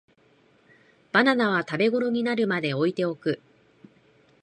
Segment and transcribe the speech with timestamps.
[1.11, 3.39] バナナは食べごろになるまで置いておく